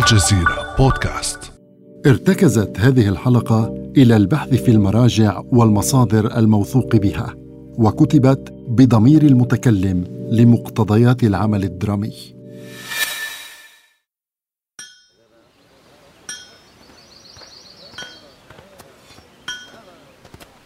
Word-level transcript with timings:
الجزيرة 0.00 0.74
بودكاست. 0.78 1.52
ارتكزت 2.06 2.80
هذه 2.80 3.08
الحلقة 3.08 3.90
إلى 3.96 4.16
البحث 4.16 4.48
في 4.48 4.70
المراجع 4.70 5.42
والمصادر 5.52 6.38
الموثوق 6.38 6.96
بها 6.96 7.34
وكتبت 7.78 8.52
بضمير 8.68 9.22
المتكلم 9.22 10.04
لمقتضيات 10.30 11.22
العمل 11.22 11.64
الدرامي. 11.64 12.12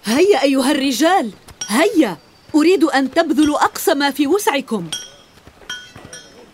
هيا 0.04 0.42
أيها 0.42 0.70
الرجال 0.70 1.30
هيا! 1.68 2.16
أريد 2.54 2.84
أن 2.84 3.10
تبذلوا 3.10 3.64
أقصى 3.64 3.94
ما 3.94 4.10
في 4.10 4.26
وسعكم. 4.26 4.86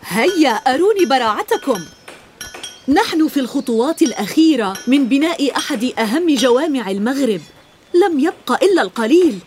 هيا 0.08 0.50
أروني 0.50 1.04
براعتكم. 1.10 1.99
نحن 2.94 3.28
في 3.28 3.40
الخطوات 3.40 4.02
الأخيرة 4.02 4.76
من 4.86 5.08
بناء 5.08 5.56
أحد 5.56 5.84
أهم 5.98 6.34
جوامع 6.34 6.90
المغرب. 6.90 7.40
لم 7.94 8.20
يبق 8.20 8.64
إلا 8.64 8.82
القليل 8.82 9.38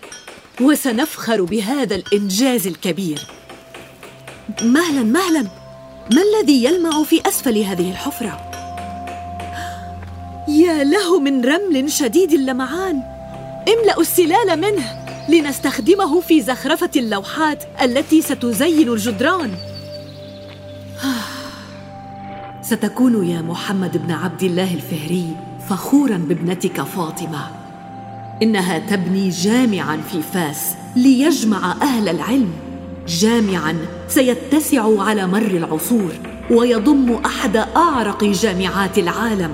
وسنفخر 0.62 1.42
بهذا 1.42 1.96
الإنجاز 1.96 2.68
الكبير. 2.68 3.20
مهلا 4.62 5.04
مهلا 5.04 5.42
ما 6.12 6.22
الذي 6.22 6.64
يلمع 6.64 7.04
في 7.04 7.28
أسفل 7.28 7.58
هذه 7.58 7.92
الحفرة؟ 7.92 8.52
يا 10.48 10.84
له 10.84 11.20
من 11.20 11.46
رمل 11.46 11.92
شديد 11.92 12.32
اللمعان. 12.32 13.02
املأوا 13.68 14.02
السلال 14.02 14.60
منه 14.60 15.06
لنستخدمه 15.30 16.22
في 16.22 16.42
زخرفة 16.42 16.92
اللوحات 16.96 17.64
التي 17.82 18.22
ستزين 18.22 18.90
الجدران. 18.90 19.73
ستكون 22.74 23.28
يا 23.28 23.42
محمد 23.42 24.08
بن 24.08 24.12
عبد 24.12 24.44
الله 24.44 24.74
الفهري 24.74 25.26
فخورا 25.70 26.18
بابنتك 26.18 26.82
فاطمة. 26.82 27.40
إنها 28.42 28.80
تبني 28.80 29.30
جامعا 29.30 29.98
في 29.98 30.22
فاس 30.22 30.76
ليجمع 30.96 31.72
أهل 31.82 32.10
العلم. 32.10 32.52
جامعا 33.08 33.76
سيتسع 34.08 35.02
على 35.02 35.28
مر 35.28 35.42
العصور 35.42 36.12
ويضم 36.52 37.14
أحد 37.14 37.58
أعرق 37.58 38.24
جامعات 38.24 38.98
العالم. 38.98 39.52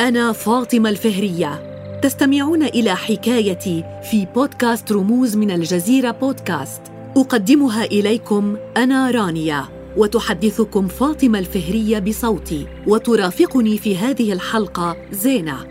أنا 0.00 0.32
فاطمة 0.32 0.90
الفهرية. 0.90 1.62
تستمعون 2.02 2.62
إلى 2.62 2.96
حكايتي 2.96 3.84
في 4.10 4.26
بودكاست 4.34 4.92
رموز 4.92 5.36
من 5.36 5.50
الجزيرة 5.50 6.10
بودكاست. 6.10 6.82
أقدمها 7.16 7.84
إليكم 7.84 8.56
أنا 8.76 9.10
رانيا. 9.10 9.79
وتحدثكم 9.96 10.88
فاطمة 10.88 11.38
الفهرية 11.38 11.98
بصوتي 11.98 12.66
وترافقني 12.86 13.78
في 13.78 13.96
هذه 13.96 14.32
الحلقة 14.32 14.96
زينة. 15.12 15.66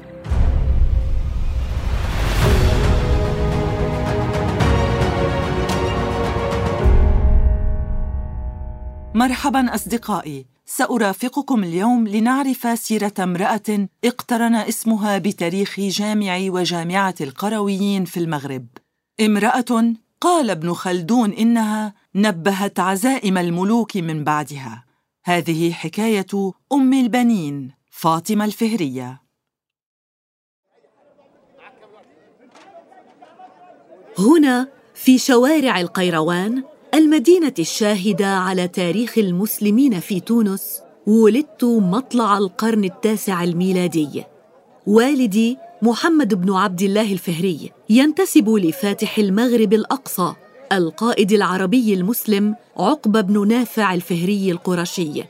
مرحبا 9.15 9.75
أصدقائي 9.75 10.45
سأرافقكم 10.65 11.63
اليوم 11.63 12.07
لنعرف 12.07 12.79
سيرة 12.79 13.13
امرأة 13.19 13.87
اقترن 14.05 14.55
اسمها 14.55 15.17
بتاريخ 15.17 15.79
جامع 15.79 16.37
وجامعة 16.49 17.15
القرويين 17.21 18.05
في 18.05 18.17
المغرب. 18.17 18.65
امرأة 19.21 19.93
قال 20.21 20.49
ابن 20.49 20.73
خلدون 20.73 21.31
إنها 21.31 21.93
نبهت 22.15 22.79
عزائم 22.79 23.37
الملوك 23.37 23.97
من 23.97 24.23
بعدها. 24.23 24.85
هذه 25.23 25.71
حكاية 25.71 26.51
أم 26.73 26.93
البنين 26.93 27.71
فاطمة 27.91 28.45
الفهرية. 28.45 29.21
هنا 34.19 34.67
في 34.93 35.17
شوارع 35.17 35.79
القيروان 35.79 36.63
المدينة 36.93 37.53
الشاهدة 37.59 38.27
على 38.27 38.67
تاريخ 38.67 39.17
المسلمين 39.17 39.99
في 39.99 40.19
تونس 40.19 40.81
ولدت 41.07 41.63
مطلع 41.63 42.37
القرن 42.37 42.83
التاسع 42.83 43.43
الميلادي. 43.43 44.23
والدي 44.87 45.57
محمد 45.81 46.33
بن 46.33 46.53
عبد 46.53 46.81
الله 46.81 47.13
الفهري 47.13 47.71
ينتسب 47.89 48.49
لفاتح 48.49 49.17
المغرب 49.17 49.73
الأقصى. 49.73 50.33
القائد 50.71 51.31
العربي 51.31 51.93
المسلم 51.93 52.55
عقبة 52.77 53.21
بن 53.21 53.47
نافع 53.47 53.93
الفهري 53.93 54.51
القرشي. 54.51 55.23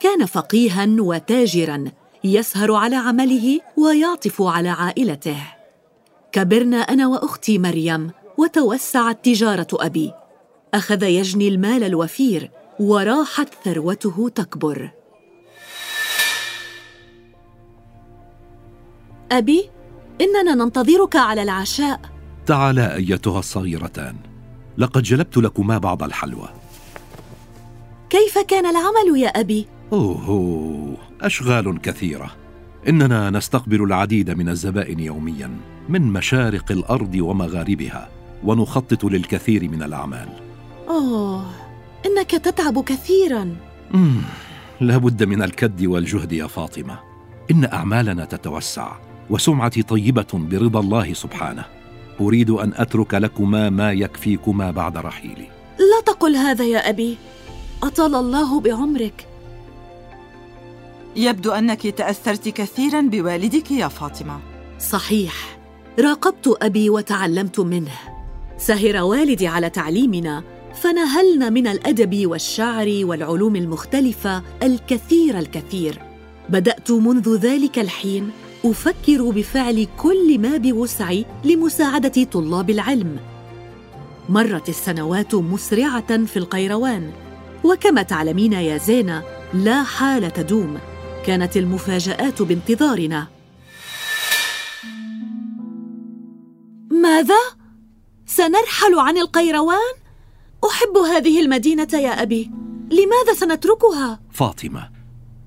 كان 0.00 0.26
فقيها 0.26 0.86
وتاجرا 0.98 1.84
يسهر 2.24 2.74
على 2.74 2.96
عمله 2.96 3.60
ويعطف 3.76 4.42
على 4.42 4.68
عائلته. 4.68 5.36
كبرنا 6.32 6.76
أنا 6.76 7.06
وأختي 7.06 7.58
مريم 7.58 8.10
وتوسعت 8.38 9.24
تجارة 9.24 9.66
أبي. 9.72 10.12
أخذ 10.74 11.02
يجني 11.02 11.48
المال 11.48 11.84
الوفير 11.84 12.50
وراحت 12.80 13.48
ثروته 13.64 14.28
تكبر. 14.28 14.90
أبي 19.32 19.70
إننا 20.20 20.54
ننتظرك 20.54 21.16
على 21.16 21.42
العشاء. 21.42 22.00
تعالا 22.46 22.94
أيتها 22.94 23.38
الصغيرتان. 23.38 24.35
لقد 24.78 25.02
جلبت 25.02 25.36
لكما 25.36 25.78
بعض 25.78 26.02
الحلوى. 26.02 26.48
كيف 28.10 28.38
كان 28.38 28.66
العمل 28.66 29.20
يا 29.20 29.28
أبي؟ 29.28 29.66
اوه 29.92 30.96
أشغال 31.20 31.80
كثيرة. 31.80 32.30
إننا 32.88 33.30
نستقبل 33.30 33.82
العديد 33.82 34.30
من 34.30 34.48
الزبائن 34.48 35.00
يوميا 35.00 35.50
من 35.88 36.02
مشارق 36.02 36.72
الأرض 36.72 37.14
ومغاربها 37.14 38.08
ونخطط 38.44 39.04
للكثير 39.04 39.68
من 39.68 39.82
الأعمال. 39.82 40.28
أوه 40.88 41.44
إنك 42.06 42.30
تتعب 42.30 42.84
كثيرا. 42.84 43.56
مم. 43.90 44.22
لابد 44.80 45.24
من 45.24 45.42
الكد 45.42 45.84
والجهد 45.84 46.32
يا 46.32 46.46
فاطمة. 46.46 46.98
إن 47.50 47.64
أعمالنا 47.64 48.24
تتوسع 48.24 48.92
وسمعتي 49.30 49.82
طيبة 49.82 50.26
برضا 50.32 50.80
الله 50.80 51.12
سبحانه. 51.12 51.64
أريد 52.20 52.50
أن 52.50 52.72
أترك 52.76 53.14
لكما 53.14 53.70
ما 53.70 53.92
يكفيكما 53.92 54.70
بعد 54.70 54.96
رحيلي. 54.96 55.48
لا 55.78 56.00
تقل 56.06 56.36
هذا 56.36 56.64
يا 56.64 56.88
أبي. 56.88 57.16
أطال 57.82 58.14
الله 58.14 58.60
بعمرك. 58.60 59.26
يبدو 61.16 61.52
أنك 61.52 61.86
تأثرت 61.86 62.48
كثيرا 62.48 63.00
بوالدك 63.00 63.70
يا 63.70 63.88
فاطمة. 63.88 64.40
صحيح. 64.80 65.58
راقبت 66.00 66.56
أبي 66.62 66.90
وتعلمت 66.90 67.60
منه. 67.60 67.98
سهر 68.58 69.02
والدي 69.02 69.46
على 69.46 69.70
تعليمنا 69.70 70.42
فنهلنا 70.74 71.50
من 71.50 71.66
الأدب 71.66 72.26
والشعر 72.26 73.00
والعلوم 73.02 73.56
المختلفة 73.56 74.42
الكثير 74.62 75.38
الكثير. 75.38 76.02
بدأت 76.48 76.90
منذ 76.90 77.36
ذلك 77.36 77.78
الحين 77.78 78.30
أفكر 78.70 79.30
بفعل 79.30 79.86
كل 79.96 80.38
ما 80.38 80.56
بوسعي 80.56 81.26
لمساعدة 81.44 82.24
طلاب 82.24 82.70
العلم. 82.70 83.20
مرت 84.28 84.68
السنوات 84.68 85.34
مسرعة 85.34 86.24
في 86.24 86.36
القيروان 86.36 87.12
وكما 87.64 88.02
تعلمين 88.02 88.52
يا 88.52 88.76
زينة 88.76 89.22
لا 89.54 89.82
حال 89.82 90.32
تدوم. 90.32 90.78
كانت 91.26 91.56
المفاجآت 91.56 92.42
بانتظارنا. 92.42 93.26
ماذا؟ 96.90 97.40
سنرحل 98.26 98.98
عن 98.98 99.18
القيروان؟ 99.18 99.94
أحب 100.70 100.96
هذه 100.96 101.40
المدينة 101.40 101.88
يا 101.92 102.22
أبي. 102.22 102.50
لماذا 102.90 103.34
سنتركها؟ 103.34 104.20
فاطمة 104.32 104.90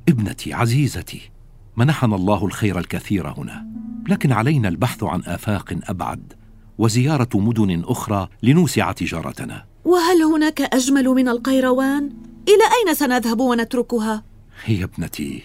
ابنتي 0.09 0.53
عزيزتي. 0.53 1.31
منحنا 1.79 2.15
الله 2.15 2.45
الخير 2.45 2.79
الكثير 2.79 3.27
هنا 3.27 3.67
لكن 4.09 4.31
علينا 4.31 4.67
البحث 4.67 5.03
عن 5.03 5.21
آفاق 5.25 5.79
أبعد 5.83 6.33
وزيارة 6.77 7.29
مدن 7.33 7.83
أخرى 7.85 8.29
لنوسع 8.43 8.91
تجارتنا. 8.91 9.65
وهل 9.85 10.23
هناك 10.23 10.61
أجمل 10.61 11.05
من 11.05 11.27
القيروان؟ 11.27 12.03
إلى 12.47 12.63
أين 12.87 12.93
سنذهب 12.93 13.39
ونتركها؟ 13.39 14.23
هي 14.65 14.83
ابنتي 14.83 15.43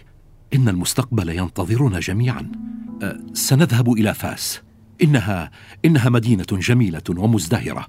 إن 0.55 0.69
المستقبل 0.69 1.29
ينتظرنا 1.29 2.01
جميعا. 2.01 2.53
أه 3.03 3.21
سنذهب 3.33 3.93
إلى 3.93 4.15
فاس. 4.15 4.61
إنها 5.03 5.51
إنها 5.85 6.09
مدينة 6.09 6.47
جميلة 6.51 7.03
ومزدهرة. 7.09 7.87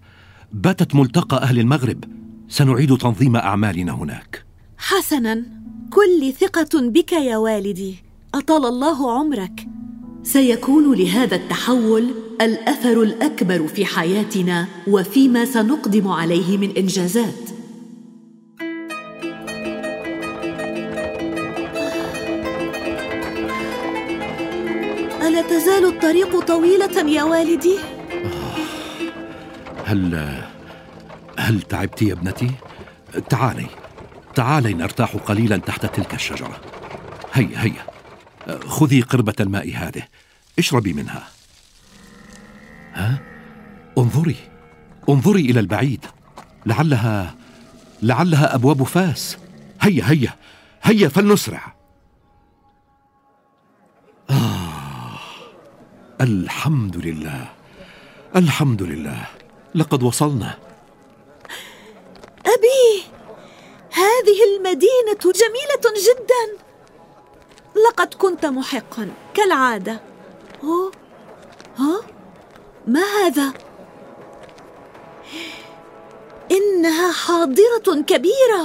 باتت 0.54 0.96
ملتقى 0.96 1.42
أهل 1.42 1.60
المغرب. 1.60 2.04
سنعيد 2.48 2.98
تنظيم 2.98 3.36
أعمالنا 3.36 3.92
هناك. 3.92 4.46
حسنا 4.78 5.46
كل 5.90 6.34
ثقة 6.34 6.90
بك 6.90 7.12
يا 7.12 7.38
والدي. 7.38 8.05
أطال 8.36 8.66
الله 8.66 9.12
عمرك. 9.12 9.68
سيكون 10.24 10.94
لهذا 10.94 11.36
التحول 11.36 12.14
الأثر 12.42 13.02
الأكبر 13.04 13.68
في 13.68 13.86
حياتنا 13.86 14.68
وفيما 14.88 15.46
سنقدم 15.46 16.08
عليه 16.08 16.58
من 16.58 16.78
إنجازات. 16.78 17.50
ألا 25.22 25.42
تزال 25.42 25.86
الطريق 25.86 26.40
طويلة 26.40 27.10
يا 27.10 27.24
والدي؟ 27.24 27.78
آه، 27.80 28.56
هل 29.86 30.32
هل 31.38 31.62
تعبت 31.62 32.02
يا 32.02 32.14
ابنتي؟ 32.14 32.52
تعالي 33.30 33.66
تعالي 34.36 34.74
نرتاح 34.74 35.16
قليلا 35.16 35.58
تحت 35.58 35.86
تلك 35.86 36.14
الشجرة. 36.14 36.62
هيا 37.34 37.64
هيا. 37.64 37.95
خذي 38.68 39.02
قربة 39.02 39.36
الماء 39.40 39.72
هذه. 39.76 40.08
اشربي 40.60 40.94
منها. 40.94 41.28
ها؟ 42.94 43.20
انظري. 43.98 44.36
انظري 45.10 45.42
إلى 45.42 45.60
البعيد. 45.60 46.06
لعلها 46.66 47.36
لعلها 48.02 48.56
أبواب 48.56 48.84
فاس. 48.84 49.38
هيا 49.82 50.12
هيا. 50.12 50.36
هيا 50.84 51.10
فلنسرع. 51.10 51.76
آه. 54.30 55.20
الحمد 56.22 56.98
لله. 56.98 57.50
الحمد 58.36 58.84
لله. 58.84 59.28
لقد 59.76 60.04
وصلنا. 60.04 60.58
أبي 62.46 63.04
هذه 63.92 64.40
المدينة 64.56 65.22
جميلة 65.24 65.96
جدا. 66.10 66.66
لقد 67.76 68.14
كنت 68.14 68.46
محقا 68.46 69.10
كالعادة 69.34 70.02
أوه. 70.64 70.92
ها؟ 71.78 72.02
ما 72.88 73.02
هذا؟ 73.02 73.54
إنها 76.52 77.12
حاضرة 77.12 78.02
كبيرة 78.08 78.62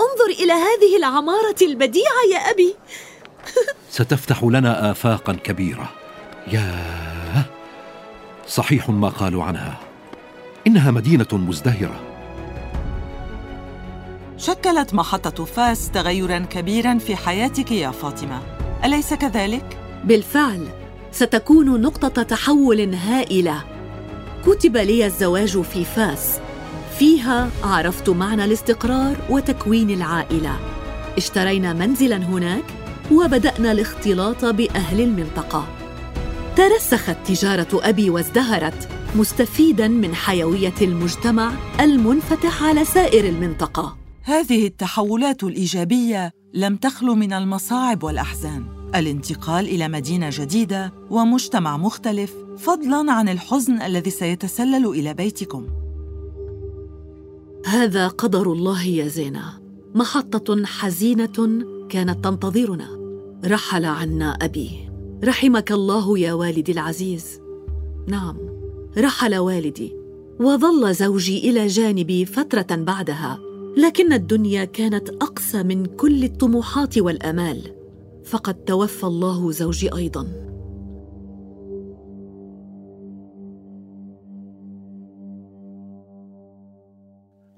انظر 0.00 0.30
إلى 0.42 0.52
هذه 0.52 0.96
العمارة 0.96 1.56
البديعة 1.62 2.22
يا 2.32 2.38
أبي 2.38 2.76
ستفتح 3.90 4.44
لنا 4.44 4.90
آفاقا 4.90 5.32
كبيرة 5.32 5.92
يا 6.52 6.74
صحيح 8.48 8.90
ما 8.90 9.08
قالوا 9.08 9.44
عنها 9.44 9.80
إنها 10.66 10.90
مدينة 10.90 11.28
مزدهرة 11.32 12.05
شكلت 14.38 14.94
محطة 14.94 15.44
فاس 15.44 15.90
تغيرا 15.90 16.38
كبيرا 16.38 16.98
في 16.98 17.16
حياتك 17.16 17.72
يا 17.72 17.90
فاطمة. 17.90 18.42
أليس 18.84 19.14
كذلك؟ 19.14 19.78
بالفعل 20.04 20.68
ستكون 21.12 21.80
نقطة 21.80 22.22
تحول 22.22 22.94
هائلة. 22.94 23.64
كتب 24.46 24.76
لي 24.76 25.06
الزواج 25.06 25.60
في 25.60 25.84
فاس. 25.84 26.38
فيها 26.98 27.50
عرفت 27.64 28.10
معنى 28.10 28.44
الاستقرار 28.44 29.16
وتكوين 29.30 29.90
العائلة. 29.90 30.56
اشترينا 31.16 31.72
منزلا 31.72 32.16
هناك 32.16 32.64
وبدأنا 33.12 33.72
الاختلاط 33.72 34.44
بأهل 34.44 35.00
المنطقة. 35.00 35.66
ترسخت 36.56 37.16
تجارة 37.26 37.68
أبي 37.74 38.10
وازدهرت 38.10 38.88
مستفيدا 39.16 39.88
من 39.88 40.14
حيوية 40.14 40.74
المجتمع 40.82 41.52
المنفتح 41.80 42.62
على 42.62 42.84
سائر 42.84 43.24
المنطقة. 43.24 44.05
هذه 44.26 44.66
التحولات 44.66 45.44
الإيجابية 45.44 46.32
لم 46.54 46.76
تخلو 46.76 47.14
من 47.14 47.32
المصاعب 47.32 48.04
والأحزان. 48.04 48.64
الانتقال 48.94 49.68
إلى 49.68 49.88
مدينة 49.88 50.28
جديدة 50.32 50.92
ومجتمع 51.10 51.76
مختلف 51.76 52.34
فضلا 52.58 53.12
عن 53.12 53.28
الحزن 53.28 53.82
الذي 53.82 54.10
سيتسلل 54.10 54.86
إلى 54.86 55.14
بيتكم. 55.14 55.66
هذا 57.66 58.08
قدر 58.08 58.52
الله 58.52 58.82
يا 58.86 59.08
زينة. 59.08 59.60
محطة 59.94 60.64
حزينة 60.64 61.64
كانت 61.88 62.24
تنتظرنا. 62.24 62.88
رحل 63.44 63.84
عنا 63.84 64.30
ابي 64.32 64.70
رحمك 65.24 65.72
الله 65.72 66.18
يا 66.18 66.32
والدي 66.32 66.72
العزيز. 66.72 67.40
نعم 68.08 68.36
رحل 68.98 69.36
والدي 69.36 69.96
وظل 70.40 70.94
زوجي 70.94 71.50
إلى 71.50 71.66
جانبي 71.66 72.24
فترة 72.24 72.76
بعدها. 72.76 73.45
لكن 73.76 74.12
الدنيا 74.12 74.64
كانت 74.64 75.08
أقسى 75.08 75.62
من 75.62 75.86
كل 75.86 76.24
الطموحات 76.24 76.98
والأمال 76.98 77.74
فقد 78.24 78.54
توفى 78.54 79.04
الله 79.04 79.52
زوجي 79.52 79.94
أيضا. 79.94 80.22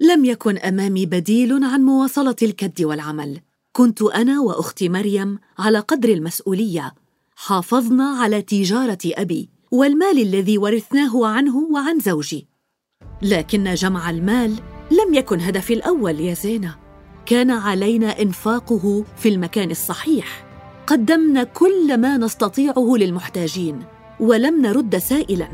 لم 0.01 0.25
يكن 0.25 0.57
أمامي 0.57 1.05
بديل 1.05 1.63
عن 1.63 1.81
مواصلة 1.81 2.35
الكد 2.41 2.81
والعمل. 2.83 3.39
كنت 3.71 4.01
أنا 4.01 4.41
وأختي 4.41 4.89
مريم 4.89 5.39
على 5.59 5.79
قدر 5.79 6.09
المسؤولية. 6.09 6.93
حافظنا 7.35 8.03
على 8.03 8.41
تجارة 8.41 8.97
أبي 9.05 9.49
والمال 9.71 10.21
الذي 10.21 10.57
ورثناه 10.57 11.25
عنه 11.27 11.57
وعن 11.57 11.99
زوجي. 11.99 12.47
لكن 13.21 13.73
جمع 13.73 14.09
المال 14.09 14.55
لم 14.91 15.13
يكن 15.13 15.39
هدفي 15.39 15.73
الأول 15.73 16.19
يا 16.19 16.33
زينة. 16.33 16.75
كان 17.25 17.51
علينا 17.51 18.21
إنفاقه 18.21 19.03
في 19.17 19.29
المكان 19.29 19.71
الصحيح. 19.71 20.45
قدمنا 20.87 21.43
كل 21.43 21.97
ما 21.97 22.17
نستطيعه 22.17 22.95
للمحتاجين 22.97 23.83
ولم 24.19 24.61
نرد 24.61 24.97
سائلا. 24.97 25.49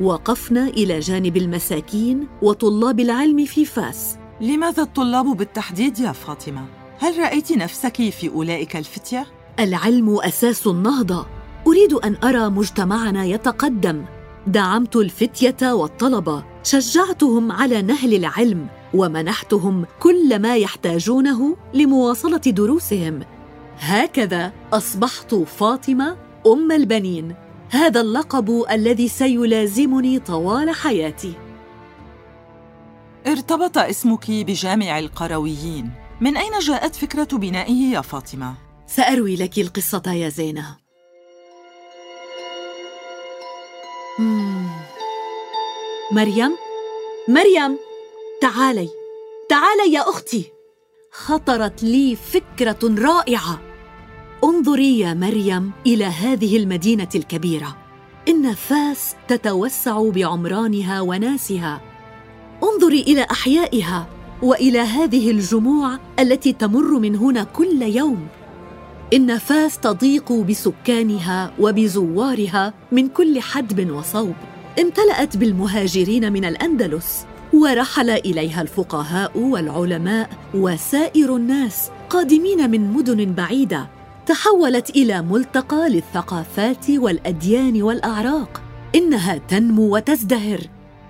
وقفنا 0.00 0.66
إلى 0.66 1.00
جانب 1.00 1.36
المساكين 1.36 2.26
وطلاب 2.42 3.00
العلم 3.00 3.44
في 3.44 3.64
فاس. 3.64 4.16
لماذا 4.40 4.82
الطلاب 4.82 5.36
بالتحديد 5.36 5.98
يا 5.98 6.12
فاطمة؟ 6.12 6.64
هل 6.98 7.18
رأيت 7.18 7.52
نفسك 7.52 7.96
في 8.10 8.28
أولئك 8.28 8.76
الفتية؟ 8.76 9.26
العلم 9.60 10.20
أساس 10.20 10.66
النهضة. 10.66 11.26
أريد 11.66 11.92
أن 11.92 12.16
أرى 12.24 12.48
مجتمعنا 12.48 13.24
يتقدم. 13.24 14.04
دعمت 14.46 14.96
الفتية 14.96 15.72
والطلبة 15.72 16.44
شجعتهم 16.62 17.52
على 17.52 17.82
نهل 17.82 18.14
العلم 18.14 18.66
ومنحتهم 18.94 19.86
كل 20.00 20.38
ما 20.38 20.56
يحتاجونه 20.56 21.56
لمواصلة 21.74 22.36
دروسهم. 22.36 23.20
هكذا 23.78 24.52
أصبحت 24.72 25.34
فاطمة 25.34 26.16
أم 26.46 26.72
البنين 26.72 27.34
هذا 27.70 28.00
اللقب 28.00 28.64
الذي 28.70 29.08
سيلازمني 29.08 30.18
طوال 30.18 30.70
حياتي. 30.70 31.32
ارتبط 33.26 33.78
اسمك 33.78 34.30
بجامع 34.30 34.98
القرويين. 34.98 35.90
من 36.20 36.36
أين 36.36 36.58
جاءت 36.58 36.96
فكرة 36.96 37.28
بنائه 37.36 37.92
يا 37.92 38.00
فاطمة؟ 38.00 38.54
سأروي 38.86 39.36
لك 39.36 39.58
القصة 39.58 40.02
يا 40.12 40.28
زينه 40.28 40.85
مريم؟ 46.12 46.56
مريم! 47.28 47.78
تعالي. 48.40 48.88
تعالي 49.48 49.92
يا 49.92 50.00
أختي. 50.00 50.52
خطرت 51.12 51.82
لي 51.82 52.16
فكرة 52.16 52.78
رائعة. 52.82 53.60
انظري 54.44 54.98
يا 54.98 55.14
مريم 55.14 55.72
إلى 55.86 56.04
هذه 56.04 56.56
المدينة 56.56 57.08
الكبيرة. 57.14 57.76
إن 58.28 58.54
فاس 58.54 59.14
تتوسع 59.28 60.10
بعمرانها 60.10 61.00
وناسها. 61.00 61.80
انظري 62.62 63.00
إلى 63.00 63.26
أحيائها 63.30 64.06
وإلى 64.42 64.78
هذه 64.78 65.30
الجموع 65.30 65.98
التي 66.20 66.52
تمر 66.52 66.98
من 66.98 67.16
هنا 67.16 67.44
كل 67.44 67.82
يوم. 67.82 68.28
إن 69.14 69.38
فاس 69.38 69.78
تضيق 69.78 70.32
بسكانها 70.32 71.52
وبزوارها 71.60 72.74
من 72.92 73.08
كل 73.08 73.40
حدب 73.40 73.90
وصوب. 73.90 74.34
امتلأت 74.80 75.36
بالمهاجرين 75.36 76.32
من 76.32 76.44
الأندلس 76.44 77.26
ورحل 77.54 78.10
إليها 78.10 78.62
الفقهاء 78.62 79.38
والعلماء 79.38 80.30
وسائر 80.54 81.36
الناس 81.36 81.90
قادمين 82.10 82.70
من 82.70 82.92
مدن 82.92 83.34
بعيدة 83.34 83.88
تحولت 84.26 84.90
إلى 84.90 85.22
ملتقى 85.22 85.88
للثقافات 85.88 86.90
والأديان 86.90 87.82
والأعراق. 87.82 88.62
إنها 88.94 89.36
تنمو 89.48 89.96
وتزدهر. 89.96 90.60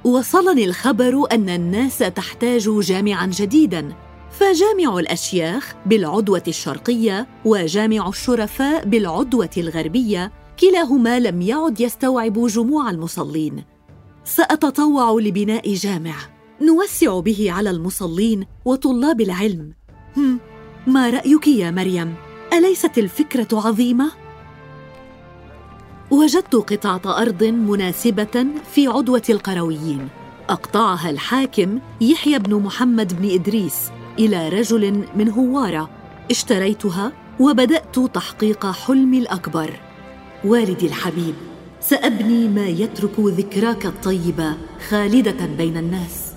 وصلني 0.04 0.64
الخبر 0.64 1.24
أن 1.32 1.48
الناس 1.48 1.98
تحتاج 1.98 2.80
جامعا 2.80 3.26
جديدا. 3.26 3.92
فجامع 4.30 4.98
الأشياخ 4.98 5.74
بالعدوة 5.86 6.42
الشرقية 6.48 7.26
وجامع 7.44 8.08
الشرفاء 8.08 8.84
بالعدوة 8.84 9.50
الغربية 9.56 10.32
كلاهما 10.60 11.20
لم 11.20 11.42
يعد 11.42 11.80
يستوعب 11.80 12.46
جموع 12.46 12.90
المصلين. 12.90 13.64
سأتطوع 14.24 15.10
لبناء 15.20 15.74
جامع. 15.74 16.14
نوسع 16.62 17.20
به 17.20 17.52
على 17.52 17.70
المصلين 17.70 18.46
وطلاب 18.64 19.20
العلم. 19.20 19.72
ما 20.86 21.10
رأيك 21.10 21.48
يا 21.48 21.70
مريم؟ 21.70 22.14
أليست 22.52 22.98
الفكرة 22.98 23.48
عظيمة؟ 23.52 24.12
وجدت 26.10 26.54
قطعة 26.54 27.22
أرض 27.22 27.44
مناسبة 27.44 28.46
في 28.74 28.86
عدوة 28.86 29.22
القرويين. 29.30 30.08
أقطعها 30.48 31.10
الحاكم 31.10 31.78
يحيى 32.00 32.38
بن 32.38 32.54
محمد 32.54 33.22
بن 33.22 33.30
إدريس. 33.30 33.90
إلى 34.18 34.48
رجل 34.48 35.04
من 35.16 35.30
هوارة 35.30 35.90
اشتريتها 36.30 37.12
وبدأت 37.40 37.98
تحقيق 37.98 38.66
حلمي 38.66 39.18
الأكبر. 39.18 39.70
والدي 40.44 40.86
الحبيب 40.86 41.34
سأبني 41.80 42.48
ما 42.48 42.66
يترك 42.66 43.20
ذكراك 43.20 43.86
الطيبه 43.86 44.56
خالدة 44.88 45.46
بين 45.58 45.76
الناس. 45.76 46.32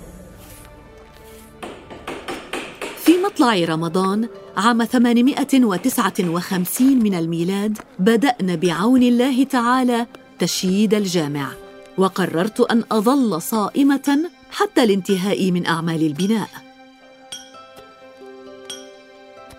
في 3.04 3.18
مطلع 3.18 3.66
رمضان 3.66 4.28
عام 4.58 4.86
859 4.86 7.04
من 7.04 7.14
الميلاد 7.14 7.78
بدأنا 8.00 8.56
بعون 8.56 9.04
الله 9.04 9.44
تعالى 9.44 10.08
تشييد 10.40 10.94
الجامع 10.94 11.52
وقررت 11.98 12.62
أن 12.62 12.84
أظل 12.92 13.42
صائمة 13.42 14.20
حتى 14.52 14.84
الانتهاء 14.84 15.52
من 15.52 15.66
أعمال 15.66 16.08
البناء. 16.08 16.69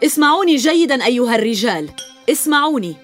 اسمعوني 0.05 0.57
جيدا 0.57 1.05
أيها 1.05 1.35
الرجال. 1.35 1.91
اسمعوني. 2.31 2.97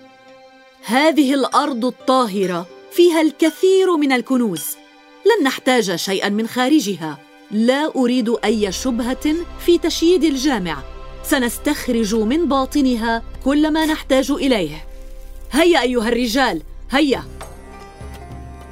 هذه 0.84 1.34
الأرض 1.34 1.84
الطاهرة 1.84 2.66
فيها 2.92 3.20
الكثير 3.20 3.96
من 3.96 4.12
الكنوز. 4.12 4.64
لن 5.26 5.44
نحتاج 5.44 5.96
شيئا 5.96 6.28
من 6.28 6.46
خارجها. 6.46 7.18
لا 7.50 7.92
أريد 7.96 8.36
أي 8.44 8.72
شبهة 8.72 9.34
في 9.66 9.78
تشييد 9.78 10.24
الجامع. 10.24 10.78
سنستخرج 11.24 12.14
من 12.14 12.48
باطنها 12.48 13.22
كل 13.44 13.70
ما 13.70 13.86
نحتاج 13.86 14.30
إليه. 14.30 14.86
هيا 15.52 15.82
أيها 15.82 16.08
الرجال 16.08 16.62
هيا. 16.90 17.24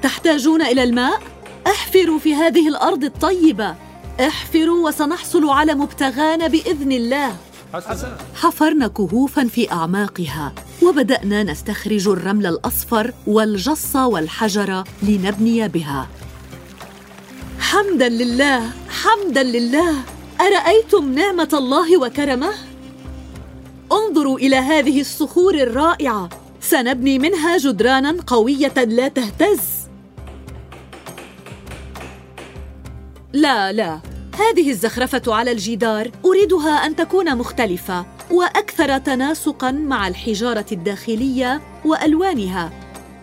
تحتاجون 0.03 0.63
إلى 0.63 0.83
الماء؟ 0.83 1.23
أحفروا 1.67 2.19
في 2.19 2.35
هذه 2.35 2.69
الأرض 2.69 3.05
الطيبة. 3.05 3.75
احفروا 4.21 4.89
وسنحصل 4.89 5.49
على 5.49 5.75
مبتغانا 5.75 6.47
بإذن 6.47 6.93
الله. 6.93 7.37
حفرنا 8.35 8.89
كهوفا 8.89 9.45
في 9.45 9.73
أعماقها 9.73 10.53
وبدأنا 10.83 11.43
نستخرج 11.43 12.09
الرمل 12.09 12.47
الأصفر 12.47 13.13
والجص 13.27 13.97
والحجر 13.97 14.85
لنبني 15.03 15.69
بها. 15.69 16.09
حمدا 17.61 18.09
لله 18.09 18.71
حمدا 18.89 19.43
لله. 19.43 19.95
أرأيتم 20.41 21.13
نعمة 21.15 21.49
الله 21.53 22.01
وكرمه؟ 22.01 22.53
انظروا 23.93 24.39
إلى 24.39 24.57
هذه 24.57 25.01
الصخور 25.01 25.55
الرائعة. 25.55 26.29
سنبني 26.61 27.19
منها 27.19 27.59
جدرانا 27.59 28.17
قوية 28.27 28.75
لا 28.77 29.09
تهتز. 29.09 29.61
لا 33.33 33.73
لا. 33.73 34.14
هذه 34.39 34.71
الزخرفة 34.71 35.23
على 35.35 35.53
الجدار 35.53 36.11
أريدها 36.25 36.87
أن 36.87 36.97
تكون 36.97 37.39
مختلفة 37.39 38.07
وأكثر 38.31 38.99
تناسقا 38.99 39.71
مع 39.71 40.09
الحجارة 40.09 40.67
الداخلية 40.73 41.63
وألوانها. 41.85 42.73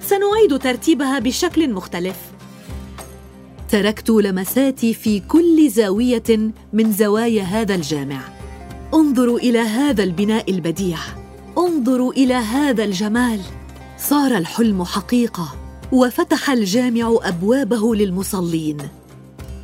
سنعيد 0.01 0.59
ترتيبها 0.59 1.19
بشكل 1.19 1.69
مختلف. 1.69 2.15
تركت 3.69 4.09
لمساتي 4.09 4.93
في 4.93 5.19
كل 5.19 5.69
زاوية 5.69 6.53
من 6.73 6.91
زوايا 6.91 7.43
هذا 7.43 7.75
الجامع. 7.75 8.21
انظروا 8.93 9.39
إلى 9.39 9.59
هذا 9.59 10.03
البناء 10.03 10.51
البديع. 10.51 10.97
انظروا 11.57 12.13
إلى 12.13 12.33
هذا 12.33 12.83
الجمال. 12.83 13.39
صار 13.97 14.37
الحلم 14.37 14.83
حقيقة 14.83 15.55
وفتح 15.91 16.49
الجامع 16.49 17.19
أبوابه 17.23 17.95
للمصلين. 17.95 18.77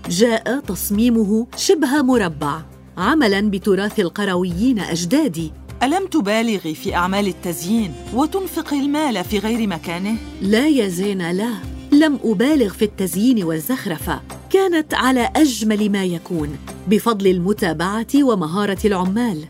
جاء 0.10 0.60
تصميمه 0.60 1.48
شبه 1.58 2.02
مربع 2.02 2.62
عملا 2.98 3.42
بتراث 3.42 4.00
القرويين 4.00 4.80
أجدادي. 4.80 5.52
ألم 5.84 6.08
تبالغي 6.08 6.76
في 6.76 6.96
أعمال 6.96 7.28
التزيين 7.28 7.94
وتنفق 8.14 8.74
المال 8.74 9.24
في 9.24 9.40
غير 9.40 9.68
مكانه؟ 9.68 10.16
لا 10.42 10.68
يا 10.68 10.88
زينة 10.88 11.32
لا. 11.32 11.54
لم 11.92 12.20
أبالغ 12.24 12.74
في 12.74 12.86
التزيين 12.86 13.44
والزخرفه 13.44 14.22
كانت 14.50 14.94
على 14.94 15.30
أجمل 15.36 15.92
ما 15.92 16.04
يكون 16.06 16.58
بفضل 16.88 17.28
المتابعة 17.28 18.08
ومهارة 18.16 18.80
العمال. 18.86 19.46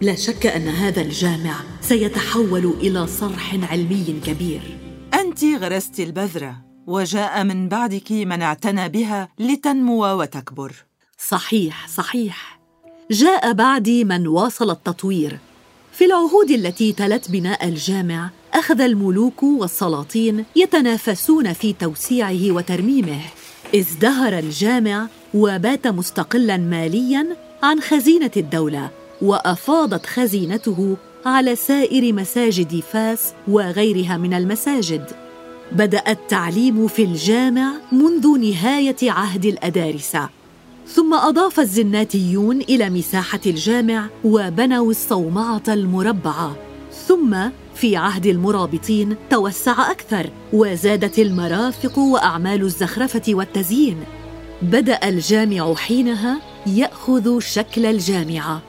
لا 0.00 0.14
شك 0.14 0.46
أن 0.46 0.68
هذا 0.68 1.02
الجامع 1.02 1.54
سيتحول 1.80 2.74
إلى 2.80 3.06
صرح 3.06 3.56
علمي 3.70 4.20
كبير. 4.26 4.60
انت 5.14 5.44
غرست 5.44 6.00
البذرة. 6.00 6.69
وجاء 6.90 7.44
من 7.44 7.68
بعدك 7.68 8.12
من 8.12 8.42
اعتنى 8.42 8.88
بها 8.88 9.28
لتنمو 9.38 10.06
وتكبر. 10.06 10.72
صحيح 11.18 11.88
صحيح. 11.88 12.60
جاء 13.10 13.52
بعدي 13.52 14.04
من 14.04 14.26
واصل 14.26 14.70
التطوير. 14.70 15.38
في 15.92 16.04
العهود 16.04 16.50
التي 16.50 16.92
تلت 16.92 17.30
بناء 17.30 17.68
الجامع 17.68 18.30
أخذ 18.54 18.80
الملوك 18.80 19.42
والسلاطين 19.42 20.44
يتنافسون 20.56 21.52
في 21.52 21.72
توسيعه 21.72 22.50
وترميمه. 22.50 23.20
ازدهر 23.74 24.38
الجامع 24.38 25.06
وبات 25.34 25.86
مستقلا 25.86 26.56
ماليا 26.56 27.36
عن 27.62 27.80
خزينة 27.80 28.30
الدولة 28.36 28.90
وأفاضت 29.22 30.06
خزينته 30.06 30.96
على 31.26 31.56
سائر 31.56 32.12
مساجد 32.12 32.80
فاس 32.92 33.32
وغيرها 33.48 34.16
من 34.16 34.34
المساجد. 34.34 35.29
بدأ 35.72 36.02
التعليم 36.08 36.88
في 36.88 37.04
الجامع 37.04 37.72
منذ 37.92 38.38
نهاية 38.38 38.96
عهد 39.10 39.44
الأدارسة. 39.44 40.28
ثم 40.86 41.14
أضاف 41.14 41.60
الزناتيون 41.60 42.60
إلى 42.60 42.90
مساحة 42.90 43.40
الجامع 43.46 44.08
وبنوا 44.24 44.90
الصومعة 44.90 45.62
المربعة. 45.68 46.56
ثم 47.06 47.36
في 47.74 47.96
عهد 47.96 48.26
المرابطين 48.26 49.16
توسع 49.30 49.90
أكثر 49.90 50.30
وزادت 50.52 51.18
المرافق 51.18 51.98
وأعمال 51.98 52.62
الزخرفة 52.62 53.22
والتزيين. 53.28 53.96
بدأ 54.62 55.08
الجامع 55.08 55.74
حينها 55.74 56.40
يأخذ 56.66 57.38
شكل 57.38 57.86
الجامعة 57.86 58.62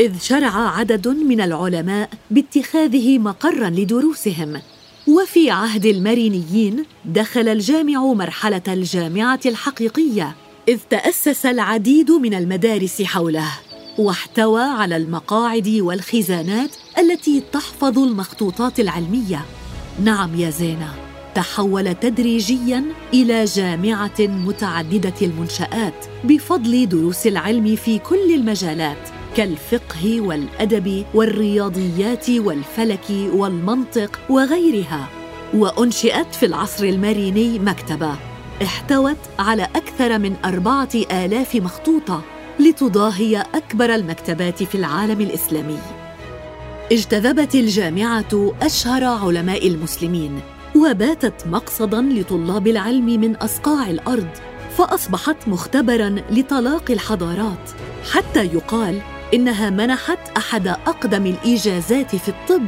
إذ 0.00 0.18
شرع 0.20 0.68
عدد 0.78 1.08
من 1.08 1.40
العلماء 1.40 2.10
باتخاذه 2.30 3.18
مقرا 3.18 3.70
لدروسهم. 3.70 4.60
وفي 5.08 5.50
عهد 5.50 5.86
المرينيين 5.86 6.84
دخل 7.04 7.48
الجامع 7.48 8.12
مرحلة 8.12 8.62
الجامعة 8.68 9.40
الحقيقية 9.46 10.36
إذ 10.68 10.78
تأسس 10.90 11.46
العديد 11.46 12.10
من 12.10 12.34
المدارس 12.34 13.02
حوله 13.02 13.50
واحتوى 13.98 14.62
على 14.62 14.96
المقاعد 14.96 15.68
والخزانات 15.68 16.76
التي 16.98 17.42
تحفظ 17.52 17.98
المخطوطات 17.98 18.80
العلمية. 18.80 19.44
نعم 20.04 20.40
يا 20.40 20.50
زينة 20.50 20.94
تحول 21.34 21.94
تدريجيا 21.94 22.84
إلى 23.14 23.44
جامعة 23.44 24.20
متعددة 24.20 25.14
المنشآت 25.22 26.06
بفضل 26.24 26.88
دروس 26.88 27.26
العلم 27.26 27.76
في 27.76 27.98
كل 27.98 28.34
المجالات. 28.34 29.17
كالفقه 29.38 30.20
والأدب 30.20 31.04
والرياضيات 31.14 32.30
والفلك 32.30 33.10
والمنطق 33.10 34.20
وغيرها 34.28 35.08
وأنشئت 35.54 36.34
في 36.34 36.46
العصر 36.46 36.84
الماريني 36.84 37.58
مكتبة 37.58 38.16
احتوت 38.62 39.16
على 39.38 39.62
أكثر 39.62 40.18
من 40.18 40.36
أربعة 40.44 40.88
آلاف 40.94 41.56
مخطوطة 41.56 42.22
لتضاهي 42.60 43.44
أكبر 43.54 43.94
المكتبات 43.94 44.62
في 44.62 44.74
العالم 44.74 45.20
الإسلامي. 45.20 45.78
اجتذبت 46.92 47.54
الجامعة 47.54 48.52
أشهر 48.62 49.04
علماء 49.04 49.68
المسلمين 49.68 50.40
وباتت 50.76 51.46
مقصدا 51.46 52.00
لطلاب 52.00 52.66
العلم 52.66 53.06
من 53.06 53.36
أصقاع 53.36 53.90
الأرض 53.90 54.28
فأصبحت 54.78 55.48
مختبرا 55.48 56.16
لطلاق 56.30 56.90
الحضارات 56.90 57.70
حتى 58.12 58.44
يقال 58.44 59.00
إنها 59.34 59.70
منحت 59.70 60.18
أحد 60.36 60.66
أقدم 60.68 61.26
الإيجازات 61.26 62.16
في 62.16 62.28
الطب. 62.28 62.64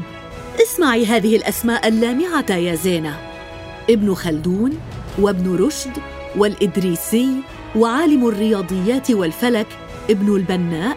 اسمعي 0.63 1.07
هذه 1.07 1.37
الأسماء 1.37 1.89
اللامعة 1.89 2.51
يا 2.51 2.75
زينة. 2.75 3.19
ابن 3.91 4.15
خلدون 4.15 4.79
وابن 5.19 5.57
رشد 5.57 5.91
والإدريسي 6.37 7.29
وعالم 7.77 8.29
الرياضيات 8.29 9.11
والفلك 9.11 9.67
ابن 10.11 10.37
البناء 10.37 10.97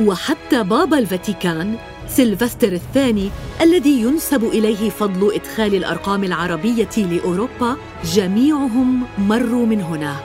وحتى 0.00 0.62
بابا 0.62 0.98
الفاتيكان 0.98 1.76
سيلفستر 2.08 2.72
الثاني 2.72 3.30
الذي 3.60 4.00
ينسب 4.02 4.44
إليه 4.44 4.90
فضل 4.90 5.34
إدخال 5.34 5.74
الأرقام 5.74 6.24
العربية 6.24 6.96
لأوروبا. 6.96 7.76
جميعهم 8.04 9.02
مروا 9.18 9.66
من 9.66 9.80
هنا. 9.80 10.16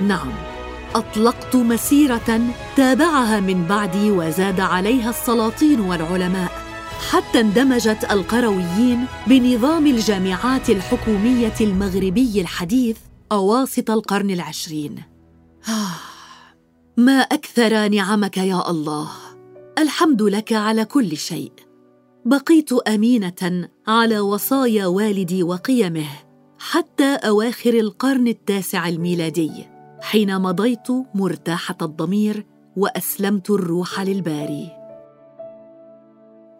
نعم. 0.00 0.51
أطلقت 0.94 1.56
مسيرة 1.56 2.40
تابعها 2.76 3.40
من 3.40 3.66
بعدي 3.66 4.10
وزاد 4.10 4.60
عليها 4.60 5.10
السلاطين 5.10 5.80
والعلماء 5.80 6.52
حتى 7.10 7.40
اندمجت 7.40 8.06
القرويين 8.10 9.06
بنظام 9.26 9.86
الجامعات 9.86 10.70
الحكومية 10.70 11.54
المغربي 11.60 12.40
الحديث 12.40 12.96
أواسط 13.32 13.90
القرن 13.90 14.30
العشرين. 14.30 15.02
ما 16.96 17.20
أكثر 17.20 17.88
نعمك 17.88 18.36
يا 18.36 18.70
الله. 18.70 19.08
الحمد 19.78 20.22
لك 20.22 20.52
على 20.52 20.84
كل 20.84 21.16
شيء. 21.16 21.52
بقيت 22.24 22.72
أمينة 22.72 23.68
على 23.86 24.20
وصايا 24.20 24.86
والدي 24.86 25.42
وقيمه 25.42 26.06
حتى 26.58 27.14
أواخر 27.14 27.74
القرن 27.74 28.28
التاسع 28.28 28.88
الميلادي. 28.88 29.71
حين 30.02 30.38
مضيت 30.38 30.88
مرتاحة 31.14 31.76
الضمير 31.82 32.46
وأسلمت 32.76 33.50
الروح 33.50 34.00
للباري. 34.00 34.70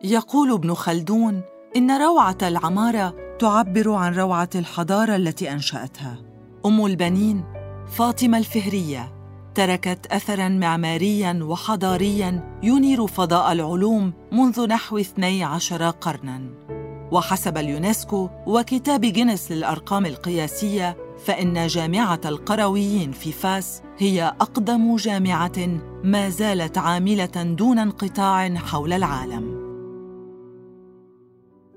يقول 0.05 0.53
ابن 0.53 0.75
خلدون 0.75 1.43
إن 1.77 1.91
روعة 1.91 2.39
العمارة 2.43 3.15
تعبر 3.39 3.93
عن 3.93 4.15
روعة 4.15 4.49
الحضارة 4.55 5.17
التي 5.17 5.53
أنشأتها. 5.53 6.19
أم 6.67 6.87
البنين 6.87 7.45
فاطمة 7.87 8.39
الفهرية 8.39 9.13
تركت 9.55 10.07
اثرا 10.07 10.49
معماريا 10.49 11.41
وحضاريا 11.43 12.59
ينير 12.63 13.07
فضاء 13.07 13.53
العلوم 13.53 14.13
منذ 14.33 14.67
نحو 14.67 14.99
12 14.99 15.91
قرنا. 15.91 16.43
وحسب 17.13 17.59
اليونسكو 17.59 18.29
وكتاب 18.47 19.01
جينيس 19.01 19.53
للأرقام 19.53 20.07
القياسية 20.07 20.97
فإن 21.26 21.67
جامعة 21.67 22.21
القرويين 22.25 23.12
في 23.12 23.33
فاس 23.33 23.83
هي 23.99 24.25
أقدم 24.41 24.97
جامعة 24.97 25.81
ما 26.05 26.29
زالت 26.29 26.79
عاملة 26.79 27.55
دون 27.59 27.79
انقطاع 27.79 28.55
حول 28.55 28.93
العالم 28.93 29.62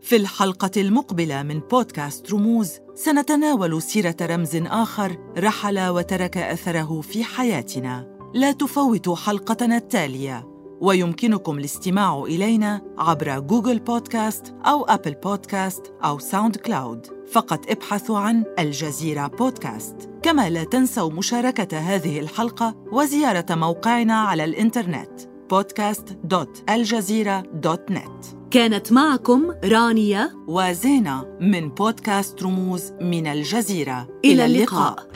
في 0.02 0.16
الحلقة 0.16 0.72
المقبلة 0.78 1.44
من 1.44 1.60
بودكاست 1.60 2.34
رموز 2.34 2.72
سنتناول 2.96 3.82
سيرة 3.82 4.16
رمز 4.22 4.56
آخر 4.56 5.18
رحل 5.38 5.88
وترك 5.90 6.38
أثره 6.38 7.02
في 7.02 7.24
حياتنا. 7.24 8.18
لا 8.34 8.52
تفوتوا 8.52 9.16
حلقتنا 9.16 9.78
التالية 9.78 10.55
ويمكنكم 10.82 11.58
الاستماع 11.58 12.24
إلينا 12.24 12.82
عبر 12.98 13.40
جوجل 13.40 13.80
بودكاست 13.80 14.56
أو 14.66 14.86
أبل 14.86 15.14
بودكاست 15.14 15.94
أو 16.04 16.20
ساوند 16.20 16.56
كلاود 16.56 17.08
فقط 17.32 17.72
ابحثوا 17.72 18.20
عن 18.20 18.44
الجزيرة 18.60 19.28
بودكاست. 19.28 20.10
كما 20.24 20.50
لا 20.50 20.64
تنسوا 20.64 21.12
مشاركة 21.12 21.78
هذه 21.78 22.20
الحلقة 22.20 22.76
وزيارة 22.92 23.46
موقعنا 23.50 24.22
على 24.22 24.44
الإنترنت 24.44 25.22
podcast.aljazeera.net 25.54 28.36
كانت 28.52 28.92
معكم 28.92 29.52
رانيا 29.64 30.32
وزينة 30.48 31.38
من 31.42 31.70
بودكاست 31.70 32.44
رموز 32.44 32.92
من 33.02 33.28
الجزيرة. 33.28 34.08
إلى 34.26 34.46
اللقاء. 34.46 35.08